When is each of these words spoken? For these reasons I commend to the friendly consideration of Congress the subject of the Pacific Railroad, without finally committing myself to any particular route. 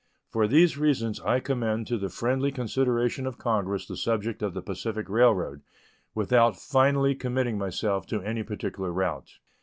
For 0.31 0.47
these 0.47 0.79
reasons 0.79 1.19
I 1.19 1.39
commend 1.39 1.85
to 1.85 1.97
the 1.99 2.09
friendly 2.09 2.51
consideration 2.51 3.27
of 3.27 3.37
Congress 3.37 3.85
the 3.85 3.95
subject 3.95 4.41
of 4.41 4.55
the 4.55 4.61
Pacific 4.63 5.07
Railroad, 5.07 5.61
without 6.15 6.55
finally 6.57 7.13
committing 7.13 7.59
myself 7.59 8.07
to 8.07 8.19
any 8.23 8.41
particular 8.41 8.91
route. 8.91 9.37